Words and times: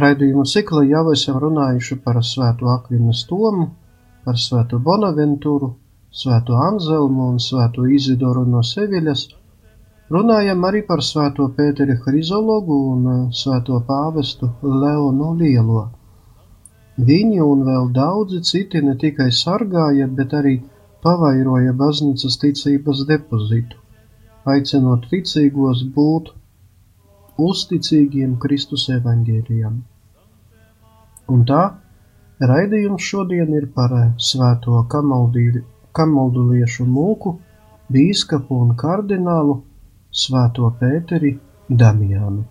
Raidījumu 0.02 0.44
cikla 0.52 0.82
jau 0.90 1.06
esam 1.14 1.36
runājuši 1.46 1.94
par 2.02 2.16
svēto 2.32 2.64
Akvinas 2.74 3.20
Tomu, 3.30 3.66
par 4.26 4.36
svēto 4.48 4.74
Bonaventuru, 4.90 5.68
svēto 6.10 6.52
Anzelmu 6.66 7.22
un 7.30 7.38
svēto 7.48 7.80
Izidoru 7.86 8.42
no 8.50 8.60
Seviļas, 8.74 9.22
runājam 10.14 10.64
arī 10.68 10.82
par 10.86 11.02
svēto 11.02 11.48
Pēteri 11.56 11.96
Hrizologu 12.04 12.76
un 12.92 13.06
uh, 13.12 13.20
svēto 13.34 13.80
pāvestu 13.88 14.50
Leonu 14.62 15.32
Lielo. 15.40 15.88
Viņi 16.96 17.40
un 17.44 17.64
vēl 17.66 17.90
daudzi 17.92 18.40
citi 18.50 18.80
ne 18.82 18.94
tikai 18.96 19.28
sargāja, 19.38 20.06
bet 20.08 20.32
arī 20.38 20.54
pavairoja 21.04 21.74
baznīcas 21.76 22.38
ticības 22.42 23.02
depozitu, 23.08 23.76
aicinot 24.48 25.04
ticīgos 25.10 25.82
būt 25.96 26.32
uzticīgiem 27.48 28.38
Kristus 28.40 28.88
evaņģēlijam. 28.94 29.76
Un 31.34 31.44
tā 31.50 31.62
raidījums 32.40 33.04
šodien 33.10 33.52
ir 33.58 33.66
par 33.76 33.92
svēto 34.30 34.82
kamalduliešu 34.90 36.86
mūku, 36.96 37.34
bīskapu 37.92 38.60
un 38.64 38.74
kardinālu 38.80 39.56
svēto 40.16 40.70
Pēteri 40.80 41.34
Damiānu. 41.68 42.44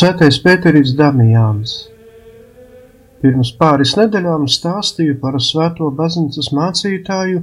Svētais 0.00 0.38
Pēteris 0.40 0.94
Damijāns 0.96 1.72
Pirms 3.20 3.50
pāris 3.58 3.90
nedēļām 3.98 4.46
stāstīju 4.48 5.18
par 5.20 5.34
svēto 5.44 5.90
baznīcas 5.98 6.46
mācītāju 6.56 7.42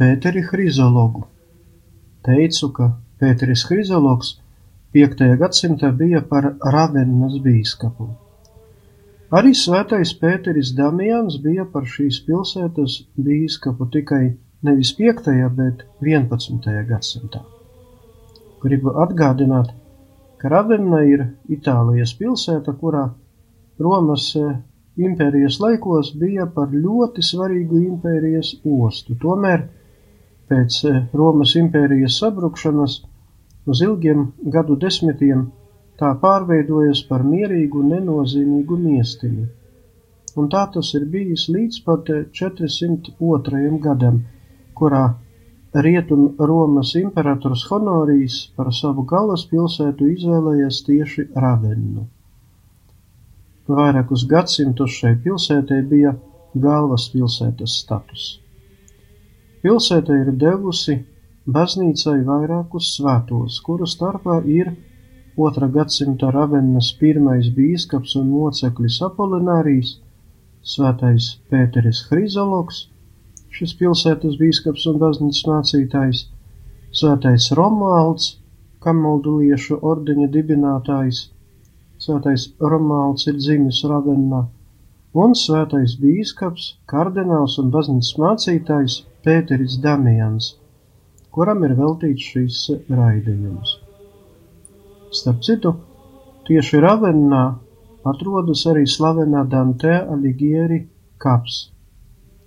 Pēteri 0.00 0.42
Hrizologu. 0.48 1.22
Teicu, 2.26 2.70
ka 2.78 2.88
Pēteris 3.22 3.62
Hrizologs 3.68 4.32
5. 4.96 5.22
gadsimtā 5.44 5.92
bija 6.00 6.24
par 6.32 6.48
Ravennas 6.76 7.36
bīskapu. 7.44 8.08
Arī 9.38 9.54
svētais 9.60 10.16
Pēteris 10.24 10.74
Damijāns 10.80 11.38
bija 11.46 11.68
par 11.76 11.86
šīs 11.94 12.24
pilsētas 12.26 12.98
bīskapu 13.28 13.86
tikai 13.94 14.24
nevis 14.66 14.96
5. 14.98 15.30
bet 15.62 15.86
11. 16.02 16.74
gadsimtā. 16.90 17.46
Gribu 18.66 18.98
atgādināt, 19.06 19.70
ka 19.70 19.83
Ravenna 20.44 21.00
ir 21.08 21.24
Itālijas 21.48 22.12
pilsēta, 22.18 22.74
kurā 22.80 23.06
Romas 23.80 24.26
e, 24.36 24.44
impērijas 25.00 25.56
laikos 25.62 26.12
bija 26.20 26.44
par 26.56 26.74
ļoti 26.74 27.24
svarīgu 27.24 27.80
impērijas 27.80 28.52
ostu. 28.62 29.16
Tomēr 29.22 29.64
pēc 30.50 30.78
e, 30.84 30.94
Romas 31.16 31.56
impērijas 31.60 32.18
sabrukšanas 32.20 33.00
uz 33.66 33.82
ilgiem 33.88 34.26
gadu 34.56 34.76
desmitiem 34.76 35.48
tā 35.98 36.12
pārveidojas 36.20 37.02
par 37.08 37.24
mierīgu, 37.24 37.82
nenozīmīgu 37.94 38.78
miestiņu. 38.84 39.48
Un 40.36 40.48
tā 40.50 40.64
tas 40.74 40.90
ir 40.98 41.06
bijis 41.10 41.48
līdz 41.48 41.82
pat 41.86 42.10
402. 42.36 43.66
gadam, 43.82 44.24
kurā 44.74 45.04
Rietum 45.74 46.36
Romas 46.38 46.94
imperators 46.94 47.64
Honorijs 47.66 48.34
par 48.54 48.68
savu 48.70 49.02
galvaspilsētu 49.10 50.06
izvēlējies 50.12 50.76
tieši 50.86 51.24
Ravennu. 51.34 52.04
Vairākus 53.66 54.22
gadsimtus 54.30 54.94
šai 55.00 55.16
pilsētai 55.24 55.80
bija 55.90 56.12
galvaspilsētas 56.66 57.74
status. 57.82 58.28
Pilsēta 59.66 60.20
ir 60.20 60.30
devusi 60.44 61.00
baznīcai 61.58 62.20
vairākus 62.30 62.94
svētos, 62.94 63.58
kuru 63.66 63.90
starpā 63.90 64.38
ir 64.46 64.70
otrā 65.34 65.66
gadsimta 65.80 66.30
Ravennas 66.30 66.94
pirmais 67.02 67.50
bīskaps 67.58 68.14
un 68.22 68.30
moceklis 68.30 69.02
Apolinārijas, 69.02 69.96
svētais 70.62 71.32
Pēteris 71.50 72.06
Hrizologs, 72.12 72.84
šis 73.54 73.74
pilsētas 73.78 74.38
bīskaps 74.40 74.86
un 74.90 74.98
baznīcas 75.02 75.44
mācītājs, 75.50 76.24
svētais 76.94 77.50
Romualds, 77.58 78.32
kamalduliešu 78.84 79.78
ordeņa 79.90 80.26
dibinātājs, 80.34 81.20
svētais 82.02 82.48
Romualds 82.60 83.28
ir 83.30 83.38
dzimis 83.38 83.80
Ravennā, 83.90 84.42
un 85.24 85.36
svētais 85.38 85.94
bīskaps, 86.00 86.74
kardināls 86.90 87.56
un 87.62 87.70
baznīcas 87.74 88.14
mācītājs 88.20 89.00
Pēteris 89.24 89.78
Damians, 89.84 90.54
kuram 91.34 91.62
ir 91.66 91.76
veltīts 91.78 92.30
šīs 92.32 92.62
raidījums. 92.90 93.78
Starp 95.14 95.44
citu, 95.46 95.76
tieši 96.48 96.82
Ravennā 96.82 97.44
atrodas 98.10 98.66
arī 98.70 98.82
slavenā 98.90 99.46
Dante 99.48 99.94
Alighieri 100.02 100.82
kaps. 101.22 101.73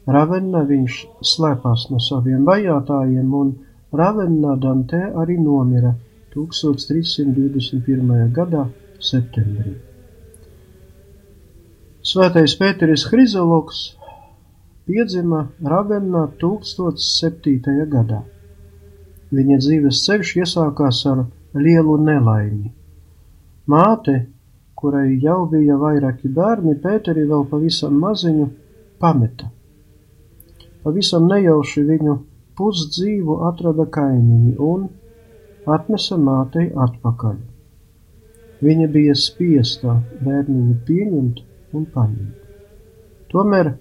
Ravennā 0.07 0.61
viņš 0.67 0.97
slēpās 1.33 1.89
no 1.91 1.99
saviem 1.99 2.45
vajātajiem, 2.47 3.33
un 3.33 3.49
Ravennā 3.91 4.53
Dante 4.63 5.01
arī 5.23 5.35
nomira 5.39 5.91
1321. 6.35 8.31
gadā 8.35 8.63
septembrī. 9.03 9.73
Svētais 12.07 12.55
Pēteris 12.55 13.03
Hrizologs 13.11 13.81
piedzima 14.87 15.41
Ravennā 15.59 16.23
1007. 16.39 17.59
gadā. 17.91 18.21
Viņa 19.35 19.57
dzīves 19.59 20.05
ceļš 20.05 20.33
iesākās 20.39 21.01
ar 21.11 21.25
lielu 21.51 21.97
nelaimi. 21.99 22.71
Māte, 23.67 24.15
kurai 24.79 25.19
jau 25.19 25.41
bija 25.51 25.75
vairāki 25.83 26.31
bērni, 26.31 26.77
Pēteri 26.79 27.27
vēl 27.27 27.43
pavisam 27.51 27.99
maziņu 27.99 28.47
pameta. 29.03 29.51
Pavisam 30.87 31.25
nejauši 31.27 31.81
viņu 31.83 32.13
pusdzīvu 32.55 33.33
atrada 33.43 33.83
kaimiņi 33.95 34.53
un 34.67 34.85
atnesa 35.75 36.15
mātei 36.15 36.69
atpakaļ. 36.83 37.33
Viņa 38.63 38.87
bija 38.93 39.15
spiesta 39.19 39.97
bērniņu 40.21 40.75
pieņemt 40.87 41.41
un 41.75 41.83
paņemt. 41.95 42.45
Tomēr 43.33 43.71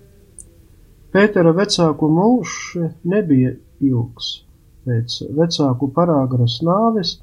Pētera 1.15 1.53
vecāku 1.61 2.11
mūžs 2.17 2.59
nebija 3.15 3.55
ilgs. 3.93 4.33
Pēc 4.83 5.21
vecāku 5.39 5.93
parāgras 6.01 6.59
nāves 6.67 7.15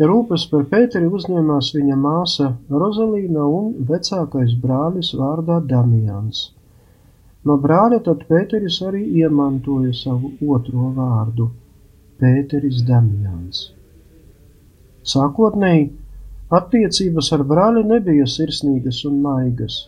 rūpes 0.00 0.48
par 0.54 0.64
Pēteri 0.72 1.12
uzņēmās 1.20 1.74
viņa 1.76 2.00
māsa 2.08 2.48
Rozalīna 2.72 3.44
un 3.60 3.70
vecākais 3.92 4.56
brālis 4.64 5.12
vārdā 5.20 5.60
Damians. 5.60 6.46
No 7.48 7.56
brāļa 7.62 7.98
tad 8.06 8.20
Pēteris 8.28 8.76
arī 8.86 9.00
iemantoja 9.18 9.92
savu 9.98 10.28
otro 10.56 10.90
vārdu- 10.94 11.48
Pēteris 12.22 12.84
Damjans. 12.86 13.62
Sākotnēji 15.12 15.88
attiecības 16.58 17.32
ar 17.36 17.42
brāli 17.52 17.82
nebija 17.88 18.28
sirsnīgas 18.30 19.00
un 19.08 19.16
maigas. 19.24 19.80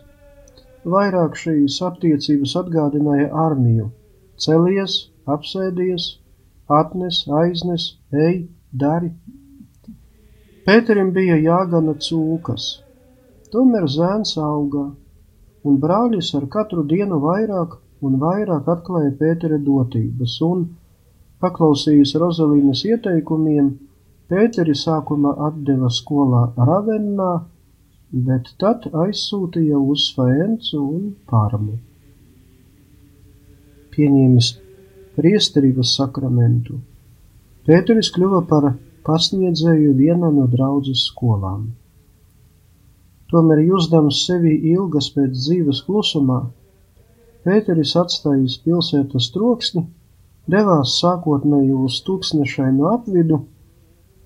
Vairāk 0.94 1.38
šīs 1.38 1.76
attiecības 1.90 2.56
atgādināja 2.62 3.30
armiju- 3.44 3.86
celies, 4.46 4.96
apsēdies, 5.36 6.08
atnes, 6.80 7.22
aiznes, 7.42 7.86
ej, 8.26 8.48
dari. 8.72 9.12
Pēterim 10.66 11.14
bija 11.14 11.38
jāgana 11.38 11.94
cūkas, 12.08 12.66
tomēr 13.54 13.86
zēns 13.86 14.34
augā 14.50 14.88
un 15.64 15.80
brālis 15.80 16.30
ar 16.38 16.46
katru 16.52 16.84
dienu 16.90 17.20
vairāk 17.22 17.78
un 18.04 18.18
vairāk 18.20 18.68
atklāja 18.68 19.14
Pētera 19.20 19.58
dotības, 19.68 20.36
un, 20.44 20.66
paklausījis 21.40 22.14
Rozalīnas 22.20 22.84
ieteikumiem, 22.90 23.72
Pēteri 24.28 24.74
sākumā 24.76 25.34
atdeva 25.48 25.90
skolā 25.92 26.46
Ravennā, 26.68 27.32
bet 28.28 28.54
tad 28.60 28.88
aizsūtīja 29.04 29.80
uz 29.80 30.06
Faencu 30.16 30.80
un 30.80 31.12
Parmu. 31.30 31.78
Pieņēmis 33.94 34.50
priesterības 35.16 35.94
sakramentu, 35.98 36.80
Pēteris 37.64 38.10
kļuva 38.12 38.42
par 38.48 38.72
pasniedzēju 39.06 39.94
vienā 39.96 40.28
no 40.34 40.44
draudzes 40.50 41.06
skolām. 41.10 41.70
Tomēr 43.32 43.58
jusdams 43.64 44.26
sevi 44.26 44.72
ilgas 44.72 45.10
pēc 45.14 45.30
dzīves 45.38 45.82
klusumā, 45.86 46.50
Pēteris 47.44 47.96
atstājis 48.00 48.54
pilsētas 48.64 49.26
troksni, 49.34 49.82
devās 50.48 50.94
sākotnēji 51.00 51.74
uz 51.76 51.98
tūkstnešainu 52.06 52.86
apvidu, 52.88 53.44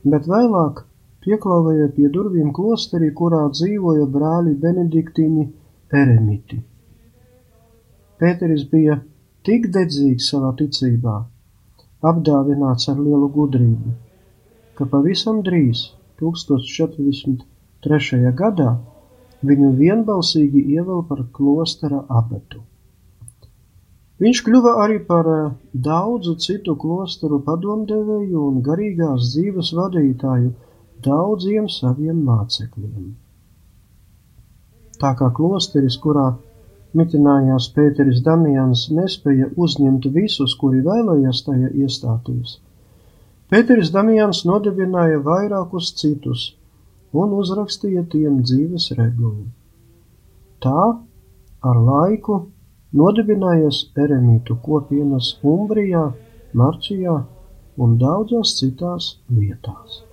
bet 0.06 0.28
vēlāk 0.30 0.84
pieklāvēja 1.26 1.88
pie 1.96 2.08
durvīm 2.14 2.52
klosterī, 2.54 3.10
kurā 3.10 3.50
dzīvoja 3.50 4.06
brāļi 4.06 4.54
Benediktīni 4.62 5.48
eremiti. 5.90 6.62
Pēteris 8.22 8.64
bija 8.70 9.00
tik 9.42 9.66
dedzīgs 9.74 10.30
savā 10.30 10.54
ticībā, 10.62 11.26
apdāvināts 12.06 12.88
ar 12.92 13.02
lielu 13.02 13.28
gudrību, 13.34 13.96
ka 14.78 14.86
pavisam 14.86 15.42
drīz, 15.42 15.90
1043. 17.84 18.32
gadā, 18.34 18.72
viņu 19.46 19.70
vienbalsīgi 19.78 20.64
ievēl 20.74 21.04
par 21.08 21.22
klostera 21.32 22.02
abetu. 22.08 22.64
Viņš 24.18 24.40
kļuva 24.42 24.72
arī 24.82 24.98
par 25.06 25.28
eh, 25.30 25.50
daudzu 25.72 26.34
citu 26.42 26.74
klosteru 26.74 27.38
padomdevēju 27.46 28.48
un 28.48 28.58
garīgās 28.66 29.30
dzīves 29.30 29.70
vadītāju 29.78 30.50
daudziem 31.04 31.68
saviem 31.70 32.24
mācekļiem. 32.26 33.14
Tā 34.98 35.14
kā 35.14 35.30
klosteris, 35.30 36.00
kurā 36.02 36.32
mitinājās 36.98 37.70
Pēteris 37.76 38.24
Damians, 38.26 38.88
nespēja 38.90 39.52
uzņemt 39.54 40.10
visus, 40.10 40.56
kuri 40.58 40.82
vēlējās 40.82 41.44
tajā 41.46 41.70
iestāties, 41.84 42.58
Pēteris 43.48 43.94
Damians 43.94 44.42
nodibināja 44.44 45.22
vairākus 45.22 45.94
citus, 45.94 46.57
un 47.12 47.32
uzrakstīja 47.40 48.04
tiem 48.12 48.42
dzīves 48.42 48.90
regulu. 48.98 49.46
Tā 50.64 50.84
ar 51.70 51.80
laiku 51.90 52.40
nodibinājies 53.00 53.84
eremītu 54.04 54.58
kopienas 54.64 55.36
Umbrijā, 55.42 56.08
Marčijā 56.54 57.16
un 57.78 57.96
daudzās 58.00 58.56
citās 58.58 59.16
vietās. 59.28 60.07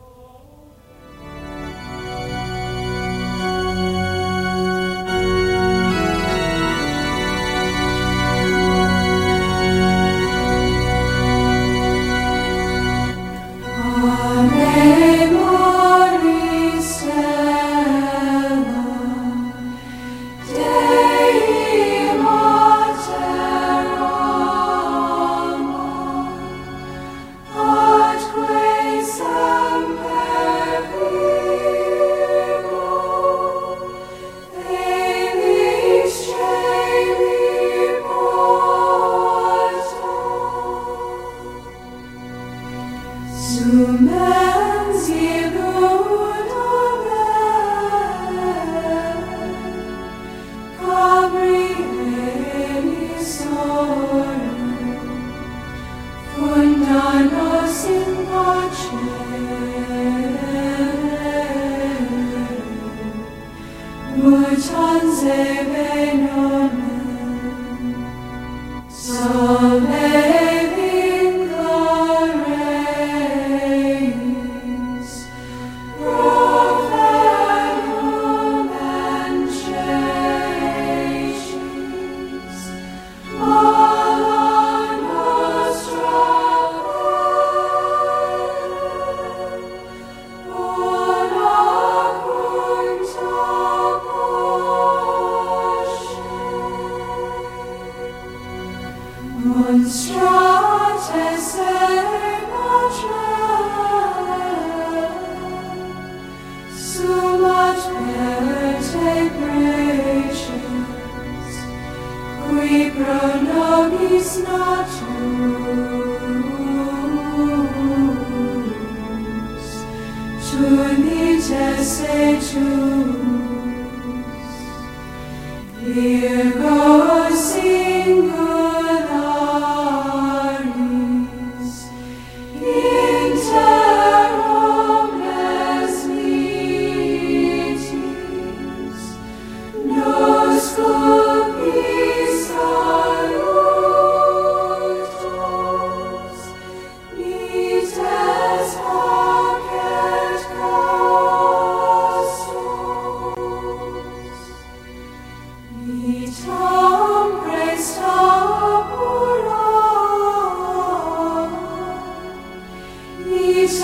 go 126.62 127.30
sing. 127.36 128.32
Oh, 128.32 128.40
oh. 128.40 128.45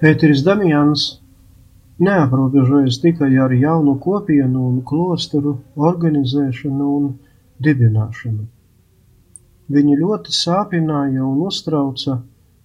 Pēteris 0.00 0.40
Damians 0.40 1.02
neaprobežojas 2.00 2.96
tikai 3.02 3.34
ar 3.44 3.52
jaunu 3.52 3.98
kopienu 4.00 4.62
un 4.70 4.78
klosteru 4.90 5.58
organizēšanu 5.76 6.86
un 6.98 7.10
dibināšanu. 7.66 8.46
Viņu 9.76 9.98
ļoti 10.00 10.32
sāpināja 10.32 11.26
un 11.26 11.42
uztrauca 11.50 12.16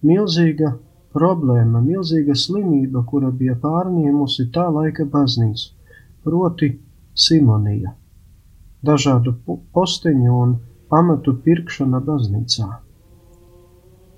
milzīga 0.08 0.70
problēma, 1.12 1.84
milzīga 1.84 2.38
slimība, 2.44 3.04
kura 3.04 3.28
bija 3.42 3.58
pārņēmusi 3.66 4.48
tā 4.56 4.64
laika 4.78 5.04
baznīcu, 5.04 5.68
proti 6.24 6.72
simonija, 7.26 7.92
dažādu 8.80 9.36
po- 9.44 9.60
posteņu 9.76 10.40
un 10.40 10.58
amatu 11.02 11.36
pirkšana 11.44 12.00
baznīcā. 12.00 12.72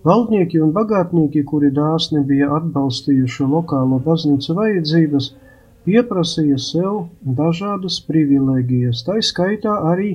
Valdnieki 0.08 0.60
un 0.64 0.70
bagātnieki, 0.72 1.42
kuri 1.50 1.68
dāsni 1.76 2.22
bija 2.28 2.48
atbalstījuši 2.56 3.46
lokālo 3.52 3.98
baznīcu 4.04 4.54
vajadzības, 4.56 5.26
pieprasīja 5.88 6.58
sev 6.64 6.98
dažādas 7.40 7.98
privilēģijas, 8.08 9.02
tai 9.08 9.18
skaitā 9.30 9.74
arī 9.90 10.10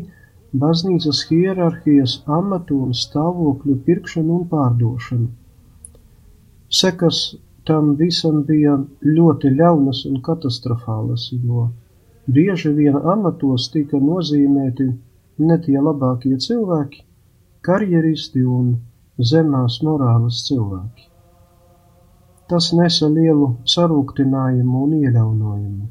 baznīcas 0.63 1.23
hierarhijas 1.29 2.15
amatu 2.39 2.79
un 2.87 2.93
stāvokļu 2.97 3.75
pirkšanu 3.87 4.37
un 4.39 4.47
pārdošanu. 4.53 5.27
Sekas 6.79 7.19
tam 7.69 7.93
visam 7.99 8.41
bija 8.47 8.77
ļoti 9.17 9.51
ļaunas 9.59 10.05
un 10.09 10.21
katastrofālas, 10.29 11.27
jo 11.33 11.67
bieži 12.37 12.73
vien 12.79 12.97
amatos 13.15 13.69
tika 13.75 14.01
nozīmēti 14.07 14.89
ne 15.49 15.59
tie 15.67 15.77
labākie 15.89 16.39
cilvēki, 16.47 17.05
karjeristi 17.69 18.43
un 18.57 18.73
zemās 19.19 19.79
morāles 19.85 20.43
cilvēki. 20.47 21.09
Tas 22.49 22.71
nesa 22.75 23.07
lielu 23.09 23.53
sarūktinājumu 23.73 24.81
un 24.85 24.95
ieļaunojumu. 24.99 25.85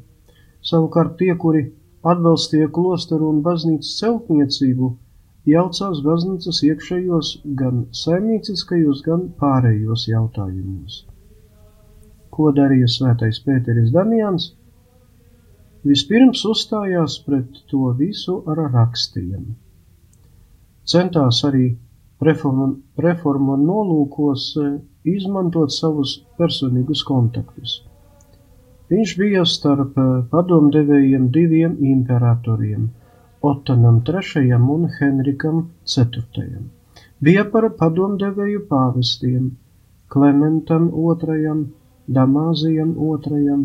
Savukārt 0.63 1.17
tie, 1.19 1.33
kuri 1.35 1.63
atbalstīja 2.07 2.69
klosteru 2.75 3.29
un 3.33 3.41
baznīcas 3.45 3.95
celtniecību, 3.99 4.91
jaucās 5.49 6.01
baznīcas 6.05 6.61
iekšējos 6.67 7.31
gan 7.59 7.85
saimnieciskajos, 8.03 9.01
gan 9.07 9.27
pārējos 9.39 10.07
jautājumos. 10.11 11.03
Ko 12.33 12.51
darīja 12.55 12.89
svētais 12.89 13.39
Pēteris 13.45 13.91
Damians? 13.93 14.53
Vispirms 15.83 16.45
uzstājās 16.47 17.17
pret 17.25 17.59
to 17.67 17.91
visu 17.99 18.39
ar 18.47 18.61
rakstiem. 18.71 19.49
Centās 20.87 21.41
arī 21.47 21.73
reformu, 22.27 23.55
nolūkos 23.69 24.45
eh, 24.61 24.75
izmantot 25.15 25.73
savus 25.75 26.19
personīgus 26.39 27.03
kontaktus. 27.07 27.81
Viņš 28.93 29.13
bija 29.19 29.43
starp 29.49 29.97
eh, 29.97 30.09
padomdevējiem 30.31 31.29
diviem 31.37 31.77
imperatoriem- 31.91 32.89
Otanam 33.51 34.01
III 34.07 34.59
un 34.75 34.87
Henrikam 34.97 35.61
IV. 35.95 36.49
Bija 37.23 37.43
par 37.51 37.69
padomdevēju 37.79 38.65
pāvestiem- 38.69 39.51
Klementam 40.13 40.89
II, 40.91 41.55
Damāzijam 42.17 42.91
II, 42.97 43.57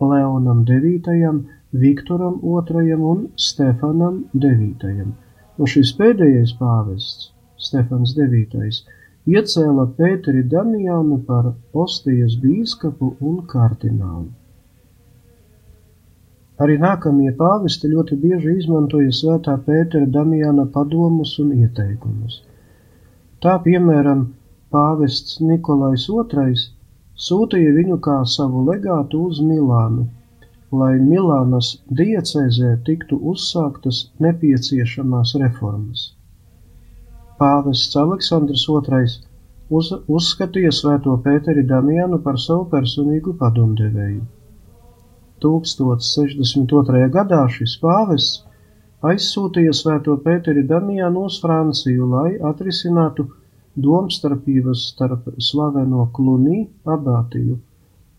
Leonam 0.00 0.62
IX, 0.66 1.42
Viktoram 1.72 2.40
II 2.42 2.92
un 3.12 3.26
Stefanam 3.36 4.24
IX. 4.34 5.12
Un 5.58 5.66
šis 5.66 5.92
pēdējais 5.98 6.56
pāvests, 6.58 7.30
Stefans 7.60 8.16
IX, 8.16 8.82
iecēla 9.28 9.86
Pēteri 9.98 10.42
Damiānu 10.54 11.18
par 11.30 11.52
Ostijas 11.84 12.36
bīskapu 12.42 13.14
un 13.30 13.40
kardinālu. 13.54 14.28
Arī 16.60 16.76
nākamie 16.80 17.30
pāvesti 17.36 17.88
ļoti 17.92 18.16
bieži 18.22 18.58
izmantoja 18.60 19.12
svētā 19.16 19.54
Pētera 19.66 20.08
Damiāna 20.16 20.66
padomus 20.74 21.38
un 21.40 21.54
ieteikumus. 21.56 22.42
Tā, 23.40 23.54
piemēram, 23.64 24.26
pāvests 24.74 25.38
Nikolais 25.40 26.04
II 26.12 26.58
sūtīja 27.26 27.72
viņu 27.78 27.96
kā 28.04 28.18
savu 28.34 28.66
legātu 28.68 29.22
uz 29.30 29.40
Milānu, 29.44 30.04
lai 30.82 30.92
Milānas 31.00 31.72
diecēzē 32.02 32.76
tiktu 32.88 33.16
uzsāktas 33.32 34.04
nepieciešamās 34.26 35.34
reformas. 35.42 36.10
Pāvests 37.40 37.96
Aleksandrs 37.96 38.66
II 38.68 39.06
uz, 39.78 39.88
uzskatīja 40.18 40.72
svēto 40.76 41.14
Pēteri 41.24 41.64
Damianu 41.70 42.18
par 42.24 42.36
savu 42.42 42.66
personīgu 42.74 43.32
padomdevēju. 43.40 44.20
1062. 45.40 47.06
gadā 47.14 47.40
šis 47.54 47.78
pāvests 47.80 48.42
aizsūtīja 49.10 49.72
svēto 49.72 50.18
Pēteri 50.24 50.66
Damianu 50.68 51.24
uz 51.30 51.38
Franciju, 51.40 52.10
lai 52.12 52.34
atrisinātu 52.50 53.24
domstarpības 53.88 54.84
starp 54.92 55.30
slaveno 55.40 56.10
Klunī 56.16 56.66
abātiju 56.84 57.56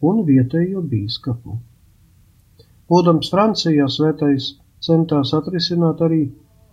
un 0.09 0.23
vietējo 0.25 0.81
bīskapu. 0.93 1.59
Būdams 2.89 3.29
Francijā, 3.31 3.85
svētais 3.87 4.55
centās 4.81 5.35
atrisināt 5.37 6.01
arī 6.01 6.23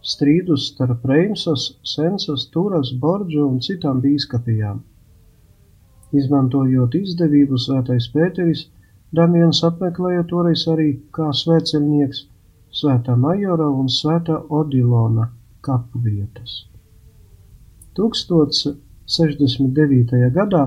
strīdus 0.03 0.73
starp 0.73 1.05
Reimsas, 1.07 1.79
Sensas, 1.83 2.51
Turas, 2.55 2.93
Borģu 3.03 3.49
un 3.49 3.61
citām 3.65 4.01
bīskapijām. 4.05 4.81
Izmantojot 6.17 6.95
izdevību, 6.95 7.59
svētais 7.61 8.09
Pēteris 8.15 8.69
Damiens 9.13 9.65
apmeklēja 9.65 10.25
toreiz 10.29 10.69
arī 10.69 11.01
kā 11.17 11.31
svēceļnieks 11.33 12.27
Svētā 12.79 13.17
Majora 13.17 13.69
un 13.73 13.89
Svētā 13.89 14.37
Odilona 14.61 15.31
kapu 15.65 15.99
vietas. 16.05 16.69
1069. 17.97 20.29
gadā 20.37 20.65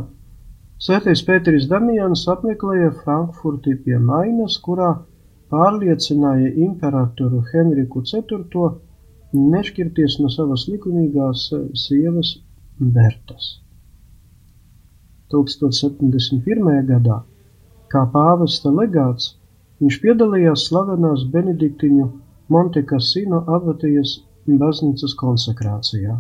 Svētais 0.82 1.22
Pēteris 1.26 1.68
Damians 1.70 2.28
apmeklēja 2.34 2.92
Frankfurti 3.04 3.74
pie 3.86 3.98
Mainas, 4.02 4.56
kurā 4.66 4.90
pārliecināja 5.54 6.50
imperatoru 6.66 7.40
Henriku 7.52 8.00
IV 8.02 8.42
nešķirties 9.38 10.20
no 10.22 10.30
savas 10.32 10.68
likumīgās 10.70 11.50
sievas 11.78 12.38
Bertas. 12.80 13.60
1071. 15.32 16.88
gadā, 16.88 17.22
kā 17.92 18.02
pāvesta 18.14 18.72
legāts, 18.74 19.36
viņš 19.80 20.00
piedalījās 20.04 20.66
slavenās 20.68 21.24
Benediktiņu 21.32 22.08
Montekasino 22.52 23.44
abatijas 23.48 24.18
baznīcas 24.48 25.14
konsekrācijā, 25.22 26.18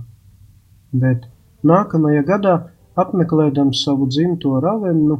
bet 1.03 1.27
nākamajā 1.67 2.23
gadā, 2.29 2.55
apmeklēdams 3.01 3.83
savu 3.83 4.07
dzimto 4.07 4.59
Ravennu, 4.63 5.19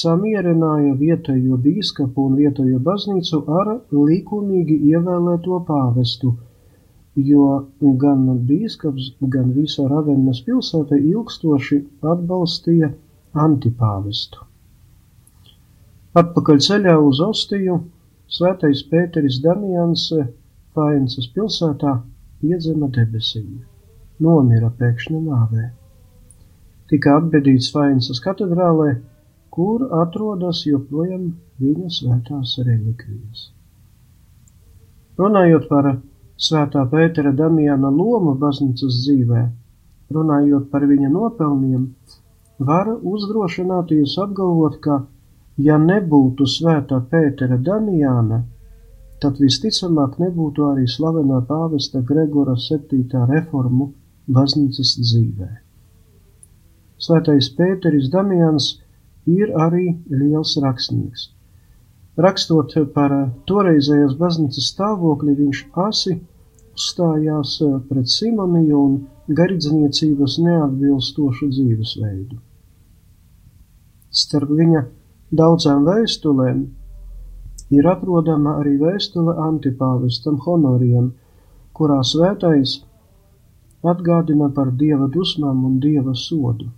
samierināja 0.00 0.94
vietējo 1.00 1.58
bīskapu 1.62 2.26
un 2.30 2.36
vietējo 2.40 2.80
baznīcu 2.88 3.42
ar 3.60 3.72
likumīgi 3.92 4.80
ievēlēto 4.92 5.60
pāvestu, 5.68 6.32
jo 7.16 7.66
gan 7.80 8.26
bīskaps, 8.48 9.14
gan 9.20 9.52
visa 9.56 9.86
Ravennas 9.88 10.42
pilsēta 10.44 10.98
ilgstoši 11.00 11.78
atbalstīja 12.02 12.90
antipāvestu. 13.46 14.42
Atpakaļ 16.16 16.60
ceļā 16.66 16.96
uz 17.00 17.20
Ostiju 17.20 17.80
svētais 18.32 18.82
Pēteris 18.90 19.40
Damians 19.44 20.10
Faensas 20.76 21.28
pilsētā 21.32 21.96
iedzima 22.44 22.88
debesīm, 22.92 23.62
nomira 24.20 24.70
pēkšņa 24.78 25.20
nāvē. 25.24 25.66
Tika 26.90 27.16
apbedīts 27.18 27.70
Faensas 27.72 28.20
katedrālē, 28.24 28.94
kur 29.50 29.86
atrodas 30.02 30.62
joprojām 30.68 31.30
viņa 31.60 31.92
svētās 31.96 32.58
relikvijas. 32.60 33.48
Runājot 35.16 35.68
par 35.70 35.88
svētā 36.36 36.84
Pētera 36.90 37.32
Damiana 37.32 37.90
lomu 37.90 38.34
baznīcas 38.40 39.00
dzīvē, 39.02 39.42
runājot 40.16 40.70
par 40.70 40.86
viņa 40.88 41.10
nopelniem, 41.12 41.86
var 42.58 42.90
uzdrošināties 42.96 44.16
apgalvot, 44.22 44.78
ka, 44.84 45.02
ja 45.56 45.78
nebūtu 45.80 46.46
svētā 46.48 47.00
Pētera 47.10 47.58
Damiana, 47.58 48.42
tad 49.20 49.40
visticamāk 49.40 50.18
nebūtu 50.20 50.66
arī 50.70 50.84
slavenā 50.88 51.40
pāvesta 51.48 52.02
Gregora 52.04 52.56
7. 52.60 53.06
reformu 53.30 53.92
baznīcas 54.28 54.96
dzīvē. 55.00 55.48
Svētais 57.06 57.48
Pēteris 57.56 58.10
Damians 58.12 58.74
ir 59.28 59.52
arī 59.52 59.88
liels 60.10 60.56
rakstnieks. 60.62 61.30
Rakstot 62.16 62.72
par 62.94 63.12
toreizējās 63.48 64.14
baznīcas 64.16 64.70
stāvokli, 64.72 65.34
viņš 65.36 65.58
asi 65.84 66.14
uzstājās 66.76 67.58
pret 67.88 68.08
simoniju 68.08 68.78
un 68.80 68.94
garīdzniecības 69.36 70.38
neatbilstošu 70.46 71.50
dzīvesveidu. 71.52 72.38
Starp 74.16 74.52
viņa 74.60 74.82
daudzām 75.42 75.84
vēstulēm 75.84 76.64
ir 77.76 77.88
atrodama 77.90 78.56
arī 78.62 78.76
vēstule 78.80 79.36
antipāvestam 79.48 80.40
Honorijam, 80.46 81.12
kurā 81.76 82.00
svētais 82.00 82.78
atgādina 83.84 84.48
par 84.56 84.72
dieva 84.72 85.08
dusmām 85.12 85.64
un 85.68 85.78
dieva 85.82 86.14
sodu. 86.16 86.70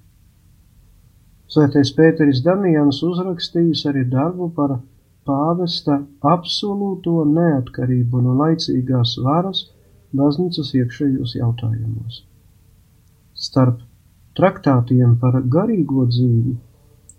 Svētais 1.49 1.95
Pēteris 1.97 2.43
Damians 2.45 2.99
uzrakstījis 3.07 3.87
arī 3.89 4.03
darbu 4.11 4.51
par 4.57 4.81
pāvesta 5.29 5.99
absolūto 6.35 7.25
neatkarību 7.33 8.23
no 8.25 8.37
laicīgās 8.41 9.17
varas 9.27 9.67
baznīcas 10.21 10.73
iekšējos 10.81 11.37
jautājumos. 11.37 12.23
Starp 13.47 13.85
traktātiem 14.39 15.17
par 15.23 15.39
garīgo 15.57 16.07
dzīvi 16.09 16.57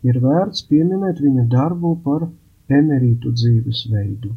ir 0.09 0.21
vērts 0.25 0.65
pieminēt 0.69 1.17
viņa 1.23 1.47
darbu 1.53 1.95
par 2.05 2.27
emerītu 2.81 3.33
dzīvesveidu. 3.39 4.35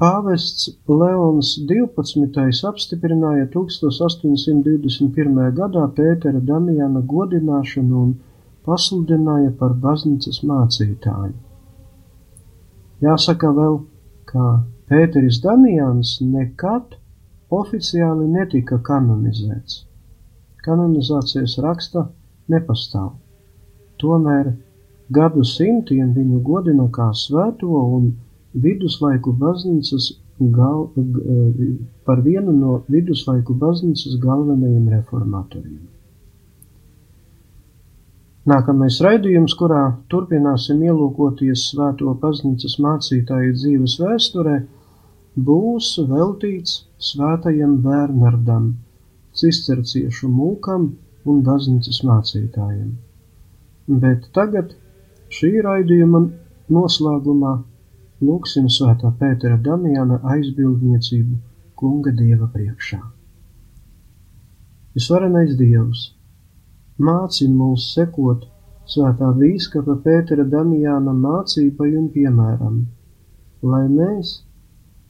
Pāvests 0.00 0.70
Leons 0.88 1.48
12. 1.68 2.64
apstiprināja 2.70 3.44
1821. 3.52 5.52
gadā 5.58 5.84
Pētera 5.98 6.40
Damiana 6.50 7.02
godināšanu 7.12 8.00
un 8.06 8.14
pasludināja 8.64 9.52
par 9.60 9.76
baznīcas 9.84 10.38
mācītāju. 10.50 11.49
Jāsaka 13.00 13.48
vēl, 13.56 13.78
ka 14.28 14.46
Pēteris 14.90 15.38
Damians 15.40 16.18
nekad 16.20 16.96
oficiāli 17.50 18.26
netika 18.28 18.76
kanonizēts. 18.84 19.84
Kanonizācijas 20.64 21.56
raksta 21.64 22.04
nepastāv. 22.52 23.14
Tomēr 24.02 24.52
gadu 25.16 25.44
simtiem 25.44 26.12
viņu 26.16 26.42
godina 26.44 26.88
kā 26.92 27.08
svēto 27.16 27.70
un 27.98 28.10
viduslaiku 28.66 29.32
baznīcas 29.32 30.10
gal, 30.58 30.90
par 32.04 32.20
vienu 32.26 32.52
no 32.56 32.82
viduslaiku 32.88 33.56
baznīcas 33.64 34.20
galvenajiem 34.20 34.88
reformatoriem. 34.96 35.80
Nākamais 38.50 38.98
raidījums, 39.04 39.54
kurā 39.58 39.82
turpināsim 40.12 40.80
ielūkoties 40.86 41.68
svēto 41.70 42.14
baznīcas 42.22 42.78
mācītāju 42.82 43.54
dzīves 43.58 43.96
vēsturē, 44.00 44.56
būs 45.48 45.90
veltīts 46.10 46.80
svētajam 47.10 47.76
Bernardam, 47.84 48.72
cisterciešu 49.36 50.30
mūkam 50.34 50.90
un 51.30 51.42
baznīcas 51.46 52.02
mācītājiem. 52.10 52.92
Bet 54.02 54.30
tagad 54.36 54.74
šī 55.38 55.52
raidījuma 55.66 56.24
noslēgumā 56.74 57.58
Lūksim 58.20 58.66
svētā 58.68 59.08
Pētera 59.16 59.56
Damiana 59.64 60.18
aizbildniecību 60.34 61.38
kunga 61.80 62.12
dieva 62.12 62.50
priekšā. 62.52 62.98
Visvarenais 64.98 65.54
dievs, 65.56 66.02
māci 67.00 67.48
mūs 67.48 67.90
sekot 67.94 68.46
svētā 68.90 69.30
bīskapa 69.38 69.96
Pētera 70.04 70.44
Damiana 70.54 71.14
mācībai 71.16 71.90
un 72.00 72.08
piemēram, 72.14 72.80
lai 73.72 73.84
mēs, 73.88 74.32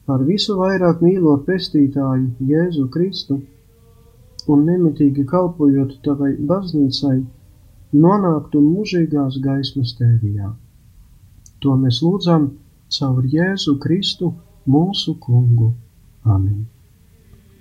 par 0.05 0.23
visu 0.27 0.57
vairāk 0.59 1.01
mīlot 1.05 1.45
pestītāju 1.47 2.49
Jēzu 2.51 2.87
Kristu 2.93 3.39
un 4.51 4.65
nemitīgi 4.67 5.25
kalpojot 5.29 5.97
tavai 6.05 6.33
baznīcai, 6.51 7.17
nonāktu 8.05 8.61
mūžīgās 8.65 9.39
gaismas 9.43 9.95
tēvijā. 9.99 10.51
To 11.61 11.77
mēs 11.77 12.01
lūdzam 12.05 12.51
caur 12.97 13.25
Jēzu 13.35 13.77
Kristu, 13.83 14.33
mūsu 14.67 15.17
kungu. 15.25 15.73
Amen. 16.25 16.65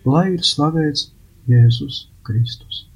Lai 0.04 0.30
ir 0.34 0.44
slavēts 0.44 1.10
Jēzus 1.48 2.06
Kristus! 2.24 2.89